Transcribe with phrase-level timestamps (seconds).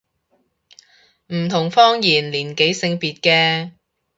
[1.27, 3.73] 唔同方言年紀性別嘅